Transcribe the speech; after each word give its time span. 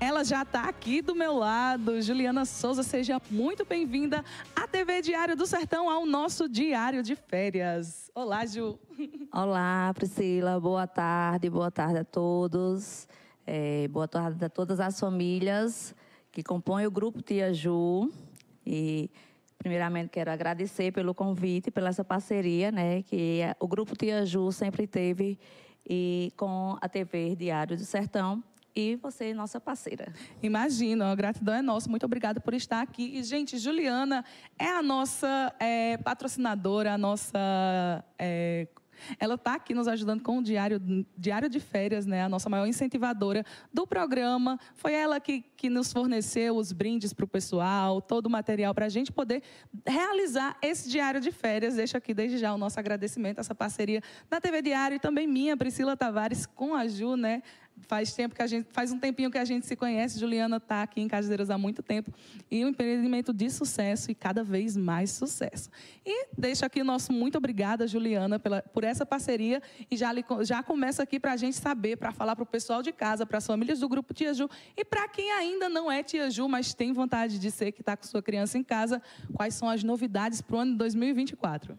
Ela 0.00 0.22
já 0.22 0.42
está 0.42 0.68
aqui 0.68 1.02
do 1.02 1.12
meu 1.12 1.34
lado. 1.34 2.00
Juliana 2.00 2.44
Souza, 2.44 2.84
seja 2.84 3.20
muito 3.28 3.64
bem-vinda 3.64 4.24
à 4.54 4.64
TV 4.64 5.02
Diário 5.02 5.34
do 5.34 5.44
Sertão, 5.44 5.90
ao 5.90 6.06
nosso 6.06 6.48
Diário 6.48 7.02
de 7.02 7.16
Férias. 7.16 8.08
Olá, 8.14 8.46
Ju. 8.46 8.78
Olá, 9.34 9.92
Priscila. 9.94 10.60
Boa 10.60 10.86
tarde, 10.86 11.50
boa 11.50 11.70
tarde 11.70 11.98
a 11.98 12.04
todos. 12.04 13.08
É, 13.44 13.88
boa 13.88 14.06
tarde 14.06 14.44
a 14.44 14.48
todas 14.48 14.78
as 14.78 15.00
famílias 15.00 15.92
que 16.30 16.44
compõem 16.44 16.86
o 16.86 16.90
Grupo 16.92 17.20
Tia 17.20 17.52
Ju. 17.52 18.08
E, 18.64 19.10
primeiramente, 19.58 20.10
quero 20.10 20.30
agradecer 20.30 20.92
pelo 20.92 21.12
convite, 21.12 21.72
pela 21.72 21.88
essa 21.88 22.04
parceria, 22.04 22.70
né, 22.70 23.02
que 23.02 23.40
o 23.58 23.66
Grupo 23.66 23.96
Tia 23.96 24.24
Ju 24.24 24.52
sempre 24.52 24.86
teve 24.86 25.36
e 25.84 26.32
com 26.36 26.76
a 26.80 26.88
TV 26.88 27.34
Diário 27.34 27.76
do 27.76 27.84
Sertão 27.84 28.44
e 28.74 28.96
você, 28.96 29.34
nossa 29.34 29.60
parceira. 29.60 30.12
Imagino, 30.42 31.04
a 31.04 31.14
gratidão 31.14 31.54
é 31.54 31.62
nossa. 31.62 31.88
Muito 31.88 32.06
obrigada 32.06 32.40
por 32.40 32.54
estar 32.54 32.80
aqui. 32.80 33.18
E, 33.18 33.22
gente, 33.22 33.58
Juliana 33.58 34.24
é 34.58 34.68
a 34.68 34.82
nossa 34.82 35.54
é, 35.58 35.96
patrocinadora, 35.98 36.94
a 36.94 36.98
nossa. 36.98 38.04
É, 38.18 38.68
ela 39.18 39.34
está 39.34 39.54
aqui 39.54 39.74
nos 39.74 39.88
ajudando 39.88 40.22
com 40.22 40.38
o 40.38 40.42
diário, 40.42 40.80
diário 41.16 41.48
de 41.48 41.60
férias, 41.60 42.06
né? 42.06 42.22
A 42.22 42.28
nossa 42.28 42.48
maior 42.48 42.66
incentivadora 42.66 43.44
do 43.72 43.86
programa. 43.86 44.58
Foi 44.74 44.92
ela 44.92 45.20
que, 45.20 45.40
que 45.56 45.70
nos 45.70 45.92
forneceu 45.92 46.56
os 46.56 46.72
brindes 46.72 47.12
para 47.12 47.24
o 47.24 47.28
pessoal, 47.28 48.00
todo 48.00 48.26
o 48.26 48.30
material 48.30 48.74
para 48.74 48.86
a 48.86 48.88
gente 48.88 49.12
poder 49.12 49.42
realizar 49.86 50.56
esse 50.62 50.88
diário 50.88 51.20
de 51.20 51.30
férias. 51.30 51.76
Deixo 51.76 51.96
aqui 51.96 52.12
desde 52.12 52.38
já 52.38 52.52
o 52.52 52.58
nosso 52.58 52.78
agradecimento, 52.78 53.38
essa 53.38 53.54
parceria 53.54 54.02
da 54.28 54.40
TV 54.40 54.62
Diário 54.62 54.96
e 54.96 55.00
também 55.00 55.26
minha, 55.26 55.56
Priscila 55.56 55.96
Tavares, 55.96 56.46
com 56.46 56.74
a 56.74 56.86
Ju, 56.86 57.16
né? 57.16 57.42
Faz 57.86 58.12
tempo 58.12 58.34
que 58.34 58.42
a 58.42 58.46
gente, 58.46 58.68
faz 58.72 58.92
um 58.92 58.98
tempinho 58.98 59.30
que 59.30 59.38
a 59.38 59.44
gente 59.44 59.66
se 59.66 59.76
conhece. 59.76 60.18
Juliana 60.18 60.56
está 60.56 60.82
aqui 60.82 61.00
em 61.00 61.08
Cajazeiras 61.08 61.50
há 61.50 61.58
muito 61.58 61.82
tempo 61.82 62.12
e 62.50 62.64
um 62.64 62.68
empreendimento 62.68 63.32
de 63.32 63.48
sucesso 63.50 64.10
e 64.10 64.14
cada 64.14 64.42
vez 64.42 64.76
mais 64.76 65.10
sucesso. 65.10 65.70
E 66.04 66.28
deixo 66.36 66.64
aqui 66.64 66.82
nosso 66.82 67.12
muito 67.12 67.38
obrigada, 67.38 67.86
Juliana, 67.86 68.38
pela, 68.38 68.62
por 68.62 68.84
essa 68.84 69.06
parceria 69.06 69.62
e 69.90 69.96
já, 69.96 70.10
já 70.42 70.62
começa 70.62 71.02
aqui 71.02 71.20
para 71.20 71.32
a 71.32 71.36
gente 71.36 71.56
saber, 71.56 71.96
para 71.96 72.12
falar 72.12 72.34
para 72.34 72.42
o 72.42 72.46
pessoal 72.46 72.82
de 72.82 72.92
casa, 72.92 73.24
para 73.24 73.38
as 73.38 73.46
famílias 73.46 73.80
do 73.80 73.88
grupo 73.88 74.12
Tia 74.12 74.34
Ju 74.34 74.48
e 74.76 74.84
para 74.84 75.08
quem 75.08 75.30
ainda 75.32 75.68
não 75.68 75.90
é 75.90 76.02
Tia 76.02 76.30
Ju, 76.30 76.48
mas 76.48 76.74
tem 76.74 76.92
vontade 76.92 77.38
de 77.38 77.50
ser 77.50 77.72
que 77.72 77.80
está 77.80 77.96
com 77.96 78.06
sua 78.06 78.22
criança 78.22 78.58
em 78.58 78.64
casa, 78.64 79.00
quais 79.32 79.54
são 79.54 79.68
as 79.68 79.82
novidades 79.82 80.40
para 80.40 80.56
o 80.56 80.58
ano 80.58 80.72
de 80.72 80.78
2024? 80.78 81.78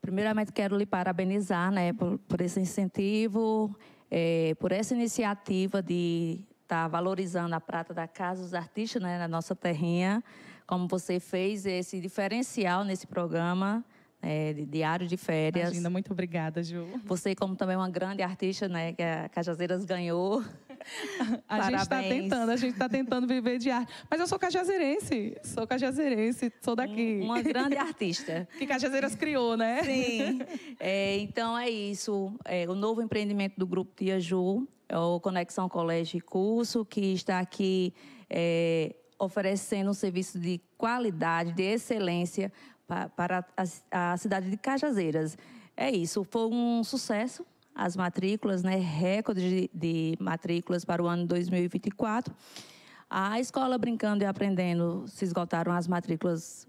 Primeiramente, 0.00 0.52
quero 0.52 0.76
lhe 0.76 0.86
parabenizar 0.86 1.72
né, 1.72 1.92
por, 1.92 2.18
por 2.18 2.40
esse 2.40 2.60
incentivo 2.60 3.76
é, 4.10 4.54
por 4.58 4.72
essa 4.72 4.94
iniciativa 4.94 5.82
de 5.82 6.40
estar 6.62 6.82
tá 6.82 6.88
valorizando 6.88 7.54
a 7.54 7.60
prata 7.60 7.94
da 7.94 8.06
Casa 8.06 8.42
dos 8.42 8.54
Artistas 8.54 9.02
né, 9.02 9.18
na 9.18 9.28
nossa 9.28 9.54
terrinha, 9.54 10.22
como 10.66 10.88
você 10.88 11.20
fez 11.20 11.64
esse 11.66 12.00
diferencial 12.00 12.84
nesse 12.84 13.06
programa. 13.06 13.84
É, 14.22 14.54
de 14.54 14.64
diário 14.64 15.06
de 15.06 15.16
férias. 15.16 15.68
Imagina, 15.68 15.90
muito 15.90 16.10
obrigada, 16.10 16.60
Ju. 16.62 16.88
Você, 17.04 17.34
como 17.34 17.54
também 17.54 17.76
uma 17.76 17.88
grande 17.88 18.22
artista, 18.22 18.66
né, 18.66 18.92
que 18.92 19.02
a 19.02 19.28
Cajazeiras 19.28 19.84
ganhou. 19.84 20.42
a 21.48 21.70
gente 21.70 21.82
está 21.82 22.02
tentando, 22.02 22.50
a 22.50 22.56
gente 22.56 22.72
está 22.72 22.88
tentando 22.88 23.26
viver 23.26 23.58
de 23.58 23.70
arte. 23.70 23.92
Mas 24.10 24.20
eu 24.20 24.26
sou 24.26 24.38
cajazeirense, 24.38 25.36
sou 25.42 25.66
cajazeirense, 25.66 26.52
sou 26.60 26.76
daqui. 26.76 27.20
Uma 27.22 27.42
grande 27.42 27.76
artista. 27.76 28.48
que 28.58 28.66
Cajazeiras 28.66 29.14
criou, 29.14 29.56
né? 29.56 29.82
Sim. 29.82 30.40
É, 30.78 31.18
então 31.18 31.58
é 31.58 31.68
isso. 31.68 32.32
É, 32.44 32.68
o 32.68 32.74
novo 32.74 33.02
empreendimento 33.02 33.54
do 33.56 33.66
Grupo 33.66 33.92
Tia 33.96 34.20
Ju 34.20 34.66
é 34.88 34.96
o 34.98 35.18
Conexão 35.20 35.68
Colégio 35.68 36.18
e 36.18 36.20
Curso, 36.20 36.84
que 36.84 37.12
está 37.12 37.40
aqui 37.40 37.92
é, 38.30 38.94
oferecendo 39.18 39.90
um 39.90 39.94
serviço 39.94 40.38
de 40.38 40.60
qualidade, 40.76 41.52
de 41.52 41.62
excelência 41.62 42.52
para, 42.86 43.08
para 43.08 43.46
a, 43.56 44.12
a 44.12 44.16
cidade 44.16 44.50
de 44.50 44.56
Cajazeiras. 44.56 45.36
É 45.76 45.90
isso, 45.90 46.24
foi 46.24 46.46
um 46.46 46.82
sucesso 46.82 47.44
as 47.76 47.94
matrículas, 47.94 48.62
né, 48.62 48.76
recorde 48.76 49.40
de, 49.40 49.70
de 49.72 50.16
matrículas 50.18 50.82
para 50.82 51.02
o 51.02 51.06
ano 51.06 51.26
2024. 51.26 52.34
A 53.08 53.38
escola 53.38 53.76
Brincando 53.76 54.24
e 54.24 54.26
Aprendendo 54.26 55.04
se 55.06 55.24
esgotaram 55.24 55.70
as 55.70 55.86
matrículas 55.86 56.66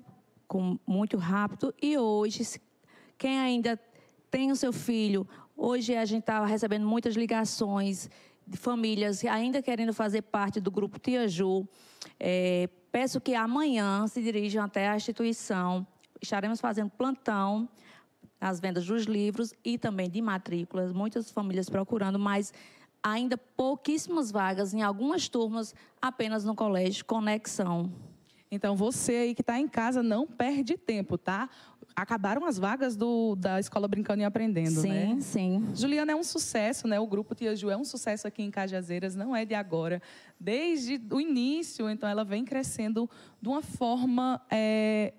com 0.47 0.77
muito 0.85 1.17
rápido 1.17 1.73
e 1.81 1.97
hoje 1.97 2.61
quem 3.17 3.39
ainda 3.39 3.79
tem 4.29 4.51
o 4.51 4.55
seu 4.55 4.73
filho, 4.73 5.27
hoje 5.55 5.95
a 5.95 6.05
gente 6.05 6.21
está 6.21 6.45
recebendo 6.45 6.85
muitas 6.85 7.15
ligações 7.15 8.09
de 8.45 8.57
famílias 8.57 9.23
ainda 9.25 9.61
querendo 9.61 9.93
fazer 9.93 10.21
parte 10.23 10.59
do 10.59 10.69
grupo 10.69 10.99
Tia 10.99 11.27
Ju. 11.27 11.67
É, 12.19 12.69
peço 12.91 13.19
que 13.19 13.33
amanhã 13.33 14.05
se 14.07 14.21
dirijam 14.21 14.63
até 14.63 14.89
a 14.89 14.95
instituição. 14.95 15.87
Estaremos 16.21 16.59
fazendo 16.59 16.89
plantão 16.89 17.67
as 18.39 18.59
vendas 18.59 18.85
dos 18.85 19.03
livros 19.03 19.53
e 19.63 19.77
também 19.77 20.09
de 20.09 20.21
matrículas, 20.21 20.93
muitas 20.93 21.31
famílias 21.31 21.69
procurando, 21.69 22.19
mas 22.19 22.53
ainda 23.01 23.37
pouquíssimas 23.37 24.31
vagas 24.31 24.73
em 24.73 24.81
algumas 24.81 25.27
turmas, 25.27 25.73
apenas 26.01 26.43
no 26.43 26.55
colégio 26.55 27.05
Conexão. 27.05 27.91
Então 28.49 28.75
você 28.75 29.13
aí 29.13 29.35
que 29.35 29.41
está 29.41 29.59
em 29.59 29.67
casa 29.67 30.01
não 30.01 30.25
perde 30.25 30.77
tempo, 30.77 31.17
tá? 31.17 31.49
Acabaram 31.95 32.45
as 32.45 32.57
vagas 32.57 32.95
do, 32.95 33.35
da 33.35 33.59
escola 33.59 33.87
Brincando 33.87 34.21
e 34.21 34.25
Aprendendo, 34.25 34.81
sim, 34.81 34.89
né? 34.89 35.17
Sim, 35.19 35.21
sim. 35.21 35.75
Juliana 35.75 36.11
é 36.11 36.15
um 36.15 36.23
sucesso, 36.23 36.87
né? 36.87 36.99
O 36.99 37.07
grupo 37.07 37.33
Tia 37.35 37.55
Ju 37.55 37.69
é 37.69 37.75
um 37.75 37.83
sucesso 37.83 38.27
aqui 38.27 38.43
em 38.43 38.51
Cajazeiras, 38.51 39.15
não 39.15 39.35
é 39.35 39.43
de 39.43 39.55
agora. 39.55 40.01
Desde 40.39 41.01
o 41.11 41.19
início, 41.19 41.89
então 41.89 42.07
ela 42.07 42.23
vem 42.23 42.45
crescendo 42.45 43.09
de 43.41 43.49
uma 43.49 43.61
forma 43.61 44.39
é, 44.49 45.13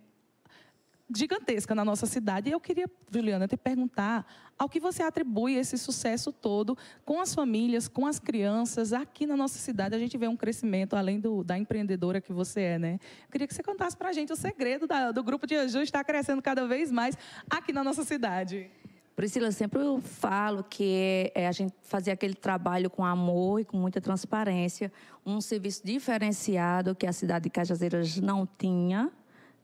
gigantesca 1.14 1.74
na 1.74 1.84
nossa 1.84 2.06
cidade. 2.06 2.48
E 2.48 2.52
eu 2.52 2.60
queria, 2.60 2.90
Juliana, 3.10 3.48
te 3.48 3.56
perguntar 3.56 4.26
ao 4.58 4.68
que 4.68 4.80
você 4.80 5.02
atribui 5.02 5.54
esse 5.54 5.78
sucesso 5.78 6.32
todo 6.32 6.76
com 7.04 7.20
as 7.20 7.34
famílias, 7.34 7.88
com 7.88 8.06
as 8.06 8.18
crianças. 8.18 8.92
Aqui 8.92 9.26
na 9.26 9.36
nossa 9.36 9.58
cidade 9.58 9.94
a 9.94 9.98
gente 9.98 10.16
vê 10.18 10.28
um 10.28 10.36
crescimento, 10.36 10.94
além 10.94 11.20
do, 11.20 11.42
da 11.42 11.56
empreendedora 11.56 12.20
que 12.20 12.32
você 12.32 12.60
é, 12.60 12.78
né? 12.78 12.98
Eu 13.24 13.30
queria 13.30 13.46
que 13.46 13.54
você 13.54 13.62
contasse 13.62 13.96
para 13.96 14.10
a 14.10 14.12
gente 14.12 14.32
o 14.32 14.36
segredo 14.36 14.86
da, 14.86 15.10
do 15.10 15.22
Grupo 15.22 15.46
de 15.46 15.56
Aju 15.56 15.80
estar 15.80 16.04
crescendo 16.04 16.42
cada 16.42 16.66
vez 16.66 16.90
mais 16.90 17.16
aqui 17.48 17.72
na 17.72 17.82
nossa 17.82 18.04
cidade. 18.04 18.70
Priscila, 19.18 19.50
sempre 19.50 19.80
eu 19.80 20.00
falo 20.00 20.62
que 20.62 21.32
é, 21.34 21.48
a 21.48 21.50
gente 21.50 21.74
fazia 21.82 22.12
aquele 22.12 22.34
trabalho 22.34 22.88
com 22.88 23.04
amor 23.04 23.60
e 23.60 23.64
com 23.64 23.76
muita 23.76 24.00
transparência, 24.00 24.92
um 25.26 25.40
serviço 25.40 25.84
diferenciado 25.84 26.94
que 26.94 27.04
a 27.04 27.12
cidade 27.12 27.42
de 27.44 27.50
Cajazeiras 27.50 28.16
não 28.20 28.46
tinha, 28.46 29.10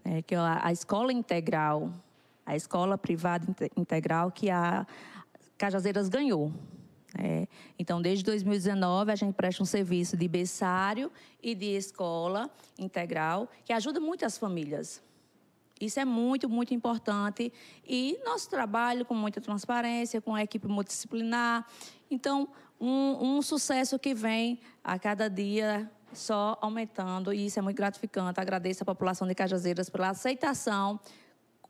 é, 0.04 0.22
que 0.22 0.34
é 0.34 0.38
a, 0.38 0.70
escola 0.70 1.12
integral, 1.12 1.90
a 2.44 2.54
escola 2.54 2.98
privada 2.98 3.46
integral 3.76 4.30
que 4.30 4.50
a 4.50 4.86
Cajazeiras 5.56 6.08
ganhou. 6.08 6.52
É, 7.16 7.46
então, 7.78 8.02
desde 8.02 8.24
2019, 8.24 9.12
a 9.12 9.16
gente 9.16 9.34
presta 9.34 9.62
um 9.62 9.66
serviço 9.66 10.16
de 10.16 10.26
berçário 10.26 11.10
e 11.42 11.54
de 11.54 11.76
escola 11.76 12.50
integral, 12.78 13.48
que 13.64 13.72
ajuda 13.72 14.00
muito 14.00 14.26
as 14.26 14.36
famílias. 14.36 15.02
Isso 15.80 15.98
é 15.98 16.04
muito, 16.04 16.48
muito 16.48 16.74
importante. 16.74 17.52
E 17.86 18.18
nosso 18.24 18.48
trabalho 18.48 19.04
com 19.04 19.14
muita 19.14 19.40
transparência, 19.40 20.20
com 20.20 20.34
a 20.34 20.42
equipe 20.42 20.66
multidisciplinar. 20.66 21.66
Então, 22.10 22.48
um, 22.80 23.36
um 23.36 23.42
sucesso 23.42 23.98
que 23.98 24.14
vem 24.14 24.58
a 24.82 24.98
cada 24.98 25.28
dia 25.28 25.90
só 26.14 26.58
aumentando 26.60 27.32
e 27.32 27.46
isso 27.46 27.58
é 27.58 27.62
muito 27.62 27.76
gratificante. 27.76 28.40
Agradeço 28.40 28.82
à 28.82 28.86
população 28.86 29.26
de 29.26 29.34
Cajazeiras 29.34 29.88
pela 29.90 30.10
aceitação 30.10 30.98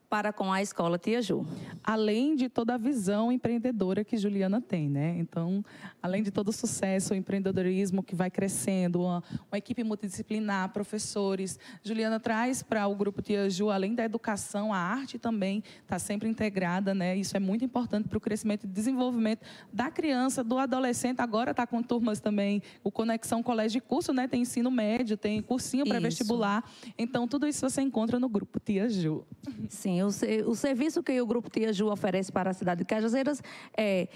para 0.09 0.33
com 0.33 0.53
a 0.53 0.63
escola 0.63 0.99
Tia 0.99 1.21
Ju. 1.21 1.47
Além 1.83 2.37
de 2.37 2.49
toda 2.49 2.75
a 2.75 2.79
visão 2.79 3.33
empreendedora 3.33 4.05
que 4.05 4.17
Juliana 4.17 4.61
tem, 4.61 4.89
né? 4.89 5.17
Então, 5.19 5.65
além 6.03 6.23
de 6.23 6.31
todo 6.31 6.49
o 6.49 6.53
sucesso, 6.53 7.15
o 7.15 7.17
empreendedorismo 7.17 8.03
que 8.03 8.15
vai 8.15 8.31
crescendo, 8.31 9.03
uma, 9.03 9.23
uma 9.51 9.59
equipe 9.59 9.83
multidisciplinar, 9.83 10.73
professores, 10.73 11.59
Juliana 11.83 12.21
traz 12.21 12.63
para 12.63 12.87
o 12.87 12.95
grupo 12.95 13.23
Tia 13.23 13.49
Ju, 13.51 13.71
além 13.71 13.95
da 13.95 14.05
educação, 14.05 14.73
a 14.73 14.79
arte 14.79 15.19
também 15.19 15.63
está 15.83 15.99
sempre 15.99 16.29
integrada, 16.29 16.95
né? 16.95 17.17
Isso 17.17 17.37
é 17.37 17.41
muito 17.41 17.65
importante 17.65 18.09
para 18.09 18.19
o 18.19 18.21
crescimento 18.21 18.65
e 18.65 18.67
desenvolvimento 18.67 19.41
da 19.73 19.91
criança, 19.91 20.45
do 20.45 20.59
adolescente. 20.59 21.21
Agora 21.21 21.51
está 21.51 21.67
com 21.67 21.83
turmas 21.83 22.21
também, 22.21 22.63
o 22.83 22.91
Conexão 22.91 23.43
Colégio 23.43 23.81
de 23.81 23.87
Curso, 23.87 24.13
né? 24.13 24.29
Tem 24.29 24.43
ensino 24.43 24.71
médio, 24.71 25.17
tem 25.17 25.43
cursinho 25.43 25.85
pré-vestibular. 25.85 26.65
Então, 26.97 27.27
tudo 27.27 27.47
isso 27.47 27.69
você 27.69 27.83
encontra 27.83 28.19
no 28.19 28.29
grupo 28.29 28.61
Tia 28.61 28.89
Ju. 28.89 29.25
Sim, 29.69 29.94
o, 30.03 30.09
o 30.47 30.55
serviço 30.55 31.03
que 31.03 31.21
o 31.21 31.27
Grupo 31.27 31.51
Tia 31.51 31.73
Ju 31.73 31.91
oferece 31.91 32.33
para 32.33 32.51
a 32.51 32.55
cidade 32.55 32.79
de 32.81 32.85
Cajazeiras 32.85 33.43
é 33.77 34.09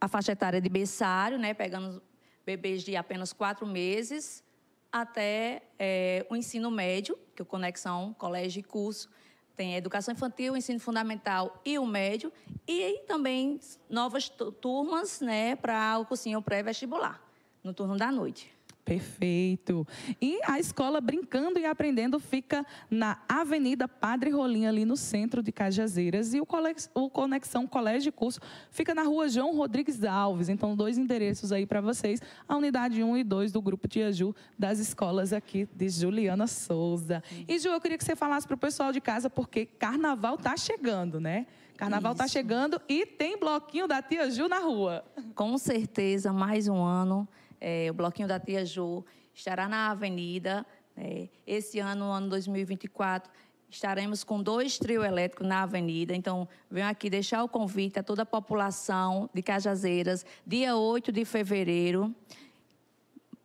a 0.00 0.06
faixa 0.08 0.32
etária 0.32 0.60
de 0.60 0.68
berçário, 0.68 1.38
né, 1.38 1.54
pegando 1.54 2.02
bebês 2.44 2.82
de 2.82 2.96
apenas 2.96 3.32
quatro 3.32 3.66
meses, 3.66 4.44
até 4.90 5.62
é, 5.78 6.26
o 6.30 6.36
ensino 6.36 6.70
médio, 6.70 7.18
que 7.34 7.42
é 7.42 7.44
o 7.44 7.46
Conexão 7.46 8.14
Colégio 8.14 8.60
e 8.60 8.62
Curso, 8.62 9.10
tem 9.56 9.74
a 9.74 9.78
educação 9.78 10.14
infantil, 10.14 10.56
ensino 10.56 10.78
fundamental 10.78 11.60
e 11.64 11.78
o 11.78 11.84
médio, 11.84 12.32
e 12.66 13.00
também 13.08 13.58
novas 13.90 14.28
turmas 14.60 15.20
né, 15.20 15.56
para 15.56 15.98
o 15.98 16.06
cursinho 16.06 16.40
pré-vestibular, 16.40 17.20
no 17.62 17.74
turno 17.74 17.96
da 17.96 18.12
noite. 18.12 18.57
Perfeito. 18.88 19.86
E 20.18 20.40
a 20.46 20.58
escola 20.58 20.98
Brincando 20.98 21.58
e 21.58 21.66
Aprendendo 21.66 22.18
fica 22.18 22.64
na 22.90 23.18
Avenida 23.28 23.86
Padre 23.86 24.30
Rolim, 24.30 24.64
ali 24.64 24.86
no 24.86 24.96
centro 24.96 25.42
de 25.42 25.52
Cajazeiras. 25.52 26.32
E 26.32 26.40
o, 26.40 26.46
o 26.94 27.10
Conexão 27.10 27.66
Colégio 27.66 28.08
e 28.08 28.12
Curso 28.12 28.40
fica 28.70 28.94
na 28.94 29.02
rua 29.02 29.28
João 29.28 29.54
Rodrigues 29.54 30.02
Alves. 30.04 30.48
Então, 30.48 30.74
dois 30.74 30.96
endereços 30.96 31.52
aí 31.52 31.66
para 31.66 31.82
vocês: 31.82 32.22
a 32.48 32.56
unidade 32.56 33.02
1 33.02 33.18
e 33.18 33.24
2 33.24 33.52
do 33.52 33.60
Grupo 33.60 33.86
Tia 33.86 34.10
Ju, 34.10 34.34
das 34.58 34.78
escolas 34.78 35.34
aqui 35.34 35.68
de 35.76 35.86
Juliana 35.90 36.46
Souza. 36.46 37.22
E, 37.46 37.58
Ju, 37.58 37.68
eu 37.68 37.80
queria 37.82 37.98
que 37.98 38.04
você 38.04 38.16
falasse 38.16 38.46
para 38.46 38.54
o 38.54 38.58
pessoal 38.58 38.90
de 38.90 39.02
casa, 39.02 39.28
porque 39.28 39.66
carnaval 39.66 40.36
está 40.36 40.56
chegando, 40.56 41.20
né? 41.20 41.46
Carnaval 41.76 42.12
está 42.12 42.26
chegando 42.26 42.80
e 42.88 43.04
tem 43.04 43.38
bloquinho 43.38 43.86
da 43.86 44.00
Tia 44.00 44.30
Ju 44.30 44.48
na 44.48 44.60
rua. 44.60 45.04
Com 45.34 45.58
certeza, 45.58 46.32
mais 46.32 46.68
um 46.68 46.82
ano 46.82 47.28
é, 47.60 47.88
o 47.90 47.94
Bloquinho 47.94 48.28
da 48.28 48.38
Tia 48.38 48.64
Ju 48.64 49.04
estará 49.34 49.68
na 49.68 49.90
Avenida. 49.90 50.66
É, 50.96 51.28
esse 51.46 51.78
ano, 51.78 52.10
ano 52.10 52.28
2024, 52.28 53.30
estaremos 53.70 54.24
com 54.24 54.42
dois 54.42 54.78
trios 54.78 55.04
elétricos 55.04 55.46
na 55.46 55.62
Avenida. 55.62 56.14
Então, 56.14 56.48
venho 56.70 56.88
aqui 56.88 57.10
deixar 57.10 57.44
o 57.44 57.48
convite 57.48 57.98
a 57.98 58.02
toda 58.02 58.22
a 58.22 58.26
população 58.26 59.28
de 59.32 59.42
Cajazeiras, 59.42 60.24
dia 60.46 60.76
8 60.76 61.12
de 61.12 61.24
fevereiro. 61.24 62.14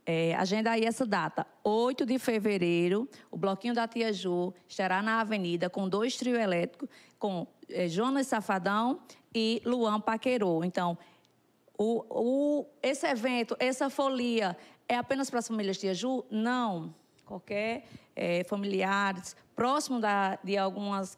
É, 0.05 0.35
agenda 0.35 0.71
aí 0.71 0.83
essa 0.83 1.05
data. 1.05 1.45
8 1.63 2.05
de 2.05 2.19
fevereiro, 2.19 3.07
o 3.31 3.37
Bloquinho 3.37 3.73
da 3.73 3.87
Tia 3.87 4.11
Ju 4.11 4.53
estará 4.67 5.01
na 5.01 5.21
Avenida 5.21 5.69
com 5.69 5.87
dois 5.87 6.17
trios 6.17 6.37
elétricos, 6.37 6.89
com 7.17 7.47
é, 7.69 7.87
Jonas 7.87 8.27
Safadão 8.27 8.99
e 9.33 9.61
Luan 9.65 10.01
Paquerô. 10.01 10.63
Então, 10.63 10.97
o, 11.77 12.05
o, 12.09 12.65
esse 12.81 13.07
evento, 13.07 13.55
essa 13.59 13.89
folia, 13.89 14.55
é 14.87 14.95
apenas 14.95 15.29
para 15.29 15.39
as 15.39 15.47
famílias 15.47 15.77
de 15.77 15.89
Aju? 15.89 16.25
Não. 16.29 16.93
Qualquer 17.25 17.85
é, 18.15 18.43
familiares, 18.43 19.35
próximo 19.55 19.99
da, 19.99 20.37
de 20.43 20.57
algumas 20.57 21.17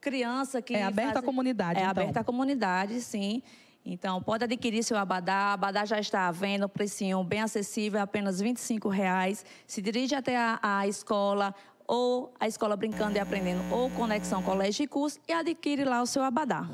crianças 0.00 0.62
que. 0.62 0.74
É 0.74 0.82
aberto 0.82 1.08
fazem, 1.08 1.22
à 1.22 1.22
comunidade. 1.22 1.78
É 1.78 1.82
então. 1.82 1.90
aberto 1.90 2.16
à 2.16 2.24
comunidade, 2.24 3.00
sim. 3.00 3.42
Então, 3.84 4.22
pode 4.22 4.44
adquirir 4.44 4.82
seu 4.82 4.98
abadá. 4.98 5.54
Abadá 5.54 5.84
já 5.84 5.98
está 5.98 6.28
à 6.28 6.32
venda, 6.32 6.68
precinho 6.68 7.24
bem 7.24 7.40
acessível, 7.40 8.00
apenas 8.00 8.40
R$ 8.40 8.52
reais. 8.90 9.44
Se 9.66 9.80
dirige 9.80 10.14
até 10.14 10.36
a, 10.36 10.58
a 10.62 10.86
escola, 10.86 11.54
ou 11.86 12.32
a 12.38 12.46
escola 12.46 12.76
Brincando 12.76 13.16
e 13.16 13.20
Aprendendo, 13.20 13.62
ou 13.72 13.90
Conexão 13.90 14.42
Colégio 14.42 14.84
e 14.84 14.86
Curso, 14.86 15.18
e 15.26 15.32
adquire 15.32 15.84
lá 15.84 16.02
o 16.02 16.06
seu 16.06 16.22
abadá. 16.22 16.68